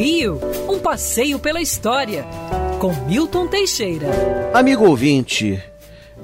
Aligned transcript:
Rio, 0.00 0.40
um 0.66 0.78
passeio 0.78 1.38
pela 1.38 1.60
história, 1.60 2.24
com 2.78 2.90
Milton 3.06 3.46
Teixeira. 3.46 4.08
Amigo 4.54 4.86
ouvinte, 4.86 5.62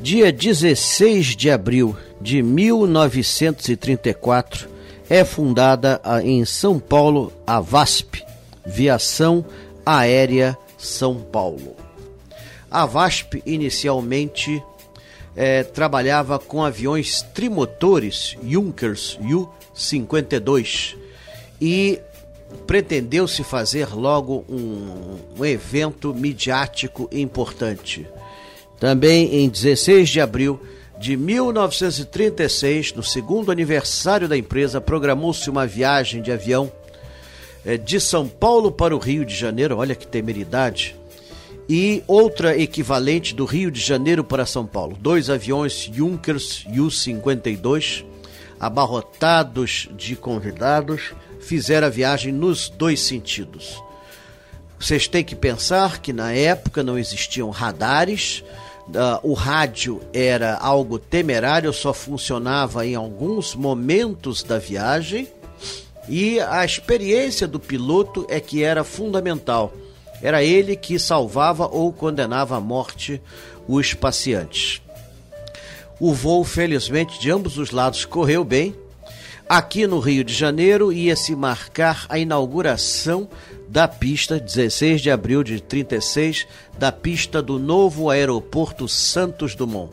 dia 0.00 0.32
16 0.32 1.36
de 1.36 1.50
abril 1.50 1.94
de 2.18 2.42
1934 2.42 4.66
é 5.10 5.22
fundada 5.26 6.00
em 6.24 6.42
São 6.46 6.78
Paulo 6.78 7.30
a 7.46 7.60
VASP, 7.60 8.24
Viação 8.64 9.44
Aérea 9.84 10.56
São 10.78 11.16
Paulo. 11.16 11.76
A 12.70 12.86
VASP 12.86 13.42
inicialmente 13.44 14.62
é, 15.36 15.62
trabalhava 15.62 16.38
com 16.38 16.64
aviões 16.64 17.20
trimotores 17.34 18.38
Junkers 18.42 19.18
Ju-52 19.20 20.96
e 21.60 22.00
pretendeu-se 22.66 23.44
fazer 23.44 23.94
logo 23.94 24.44
um, 24.48 25.18
um 25.38 25.44
evento 25.44 26.14
midiático 26.14 27.08
importante. 27.12 28.06
Também 28.78 29.36
em 29.36 29.48
16 29.48 30.08
de 30.08 30.20
abril 30.20 30.60
de 30.98 31.16
1936, 31.16 32.94
no 32.94 33.02
segundo 33.02 33.52
aniversário 33.52 34.28
da 34.28 34.36
empresa, 34.36 34.80
programou-se 34.80 35.48
uma 35.50 35.66
viagem 35.66 36.22
de 36.22 36.32
avião 36.32 36.70
é, 37.64 37.76
de 37.76 38.00
São 38.00 38.26
Paulo 38.26 38.72
para 38.72 38.94
o 38.94 38.98
Rio 38.98 39.24
de 39.24 39.34
Janeiro. 39.34 39.76
Olha 39.76 39.94
que 39.94 40.06
temeridade! 40.06 40.96
E 41.68 42.02
outra 42.06 42.56
equivalente 42.56 43.34
do 43.34 43.44
Rio 43.44 43.72
de 43.72 43.80
Janeiro 43.80 44.22
para 44.22 44.46
São 44.46 44.64
Paulo. 44.64 44.96
Dois 45.00 45.28
aviões 45.28 45.90
Junkers 45.92 46.64
Ju-52, 46.72 48.04
abarrotados 48.58 49.88
de 49.96 50.16
convidados, 50.16 51.14
fizeram 51.40 51.86
a 51.86 51.90
viagem 51.90 52.32
nos 52.32 52.68
dois 52.68 53.00
sentidos. 53.00 53.82
Vocês 54.78 55.08
têm 55.08 55.24
que 55.24 55.34
pensar 55.34 56.00
que 56.00 56.12
na 56.12 56.32
época 56.32 56.82
não 56.82 56.98
existiam 56.98 57.50
radares, 57.50 58.44
uh, 58.88 59.20
o 59.22 59.32
rádio 59.32 60.00
era 60.12 60.56
algo 60.56 60.98
temerário, 60.98 61.72
só 61.72 61.94
funcionava 61.94 62.86
em 62.86 62.94
alguns 62.94 63.54
momentos 63.54 64.42
da 64.42 64.58
viagem 64.58 65.28
e 66.08 66.38
a 66.40 66.64
experiência 66.64 67.48
do 67.48 67.58
piloto 67.58 68.26
é 68.28 68.38
que 68.38 68.62
era 68.62 68.84
fundamental. 68.84 69.72
Era 70.22 70.42
ele 70.42 70.76
que 70.76 70.98
salvava 70.98 71.66
ou 71.66 71.92
condenava 71.92 72.56
à 72.56 72.60
morte 72.60 73.20
os 73.66 73.92
pacientes. 73.92 74.80
O 75.98 76.12
voo, 76.12 76.44
felizmente, 76.44 77.18
de 77.20 77.30
ambos 77.30 77.58
os 77.58 77.70
lados 77.70 78.04
correu 78.04 78.44
bem 78.44 78.74
Aqui 79.48 79.86
no 79.86 80.00
Rio 80.00 80.24
de 80.24 80.34
Janeiro 80.34 80.92
ia 80.92 81.14
se 81.14 81.36
marcar 81.36 82.04
a 82.08 82.18
inauguração 82.18 83.28
da 83.68 83.86
pista, 83.86 84.40
16 84.40 85.00
de 85.00 85.08
abril 85.08 85.44
de 85.44 85.60
36, 85.60 86.48
da 86.76 86.90
pista 86.90 87.40
do 87.40 87.56
novo 87.56 88.10
aeroporto 88.10 88.88
Santos 88.88 89.54
Dumont. 89.54 89.92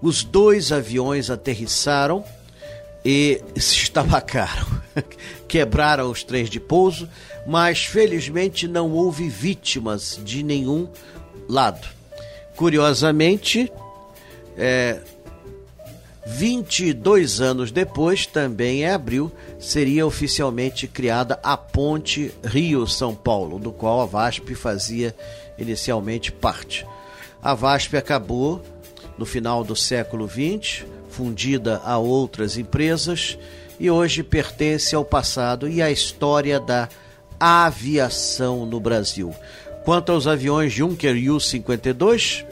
Os 0.00 0.24
dois 0.24 0.72
aviões 0.72 1.28
aterrissaram 1.28 2.24
e 3.04 3.42
se 3.54 3.76
estabacaram. 3.76 4.66
Quebraram 5.46 6.10
os 6.10 6.24
trens 6.24 6.48
de 6.48 6.58
pouso, 6.58 7.06
mas 7.46 7.84
felizmente 7.84 8.66
não 8.66 8.92
houve 8.92 9.28
vítimas 9.28 10.18
de 10.24 10.42
nenhum 10.42 10.88
lado. 11.46 11.86
Curiosamente, 12.56 13.70
é, 14.56 15.00
22 16.36 17.40
anos 17.40 17.72
depois, 17.72 18.24
também 18.24 18.82
em 18.82 18.86
abril, 18.86 19.32
seria 19.58 20.06
oficialmente 20.06 20.86
criada 20.86 21.38
a 21.42 21.56
Ponte 21.56 22.32
Rio-São 22.44 23.14
Paulo, 23.14 23.58
do 23.58 23.72
qual 23.72 24.00
a 24.00 24.06
VASP 24.06 24.54
fazia 24.54 25.14
inicialmente 25.58 26.30
parte. 26.30 26.86
A 27.42 27.52
VASP 27.52 27.96
acabou 27.96 28.62
no 29.18 29.26
final 29.26 29.64
do 29.64 29.74
século 29.74 30.28
XX, 30.28 30.84
fundida 31.08 31.82
a 31.84 31.98
outras 31.98 32.56
empresas 32.56 33.36
e 33.78 33.90
hoje 33.90 34.22
pertence 34.22 34.94
ao 34.94 35.04
passado 35.04 35.68
e 35.68 35.82
à 35.82 35.90
história 35.90 36.60
da 36.60 36.88
aviação 37.38 38.64
no 38.64 38.78
Brasil. 38.78 39.34
Quanto 39.84 40.12
aos 40.12 40.26
aviões 40.26 40.72
Junker 40.72 41.14
U-52, 41.14 42.44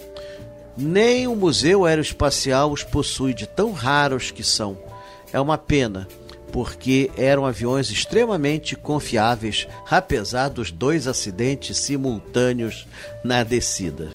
nem 0.78 1.26
o 1.26 1.34
Museu 1.34 1.84
Aeroespacial 1.84 2.70
os 2.70 2.84
possui 2.84 3.34
de 3.34 3.46
tão 3.46 3.72
raros 3.72 4.30
que 4.30 4.44
são. 4.44 4.78
É 5.32 5.40
uma 5.40 5.58
pena, 5.58 6.06
porque 6.52 7.10
eram 7.16 7.44
aviões 7.44 7.90
extremamente 7.90 8.76
confiáveis, 8.76 9.66
apesar 9.90 10.48
dos 10.48 10.70
dois 10.70 11.08
acidentes 11.08 11.76
simultâneos 11.78 12.86
na 13.24 13.42
descida. 13.42 14.10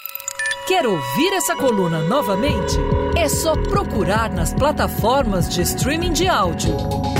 Quer 0.66 0.88
ouvir 0.88 1.34
essa 1.34 1.56
coluna 1.57 2.00
novamente? 2.03 2.78
É 3.18 3.28
só 3.28 3.53
procurar 3.63 4.31
nas 4.31 4.53
plataformas 4.53 5.53
de 5.53 5.62
streaming 5.62 6.13
de 6.13 6.28
áudio. 6.28 6.74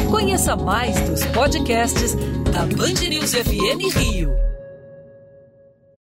Conheça 0.10 0.56
mais 0.56 0.98
dos 1.02 1.26
podcasts 1.26 2.16
da 2.52 2.66
Band 2.66 3.10
News 3.10 3.34
FM 3.34 3.94
Rio. 3.98 4.53